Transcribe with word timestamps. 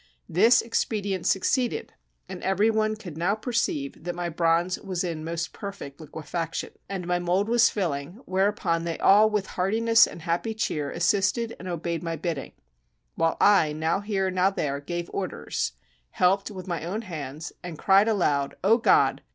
This 0.27 0.63
expedient 0.63 1.27
succeeded, 1.27 1.93
and 2.27 2.41
every 2.41 2.71
one 2.71 2.95
could 2.95 3.19
now 3.19 3.35
perceive 3.35 4.03
that 4.03 4.15
my 4.15 4.29
bronze 4.29 4.79
was 4.79 5.03
in 5.03 5.23
most 5.23 5.53
perfect 5.53 5.99
liquefaction, 6.01 6.71
and 6.89 7.05
my 7.05 7.19
mold 7.19 7.47
was 7.47 7.69
filling; 7.69 8.13
whereupon 8.25 8.83
they 8.83 8.97
all 8.97 9.29
with 9.29 9.45
heartiness 9.45 10.07
and 10.07 10.23
happy 10.23 10.55
cheer 10.55 10.89
assisted 10.89 11.55
and 11.59 11.67
obeyed 11.67 12.01
my 12.01 12.15
bidding, 12.15 12.53
while 13.13 13.37
I, 13.39 13.73
now 13.73 13.99
here, 13.99 14.31
now 14.31 14.49
there, 14.49 14.79
gave 14.79 15.07
orders, 15.13 15.73
helped 16.09 16.49
with 16.49 16.65
my 16.67 16.83
own 16.83 17.03
hands, 17.03 17.51
and 17.61 17.77
cried 17.77 18.07
aloud, 18.07 18.55
"O 18.63 18.77
God! 18.79 19.21